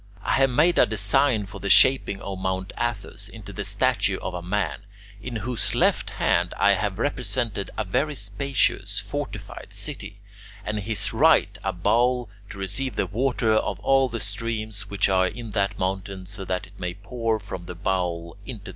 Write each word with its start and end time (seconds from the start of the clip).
I 0.23 0.31
have 0.37 0.49
made 0.49 0.79
a 0.79 0.87
design 0.87 1.45
for 1.45 1.59
the 1.59 1.69
shaping 1.69 2.19
of 2.23 2.39
Mount 2.39 2.73
Athos 2.75 3.29
into 3.29 3.53
the 3.53 3.63
statue 3.63 4.17
of 4.17 4.33
a 4.33 4.41
man, 4.41 4.81
in 5.21 5.35
whose 5.35 5.75
left 5.75 6.09
hand 6.17 6.55
I 6.57 6.73
have 6.73 6.97
represented 6.97 7.69
a 7.77 7.83
very 7.83 8.15
spacious 8.15 8.97
fortified 8.97 9.73
city, 9.73 10.19
and 10.65 10.79
in 10.79 10.83
his 10.85 11.13
right 11.13 11.55
a 11.63 11.71
bowl 11.71 12.29
to 12.49 12.57
receive 12.57 12.95
the 12.95 13.05
water 13.05 13.53
of 13.53 13.79
all 13.81 14.09
the 14.09 14.19
streams 14.19 14.89
which 14.89 15.07
are 15.07 15.27
in 15.27 15.51
that 15.51 15.77
mountain, 15.77 16.25
so 16.25 16.45
that 16.45 16.65
it 16.65 16.79
may 16.79 16.95
pour 16.95 17.37
from 17.37 17.67
the 17.67 17.75
bowl 17.75 18.37
into 18.43 18.63
the 18.63 18.69
sea." 18.69 18.69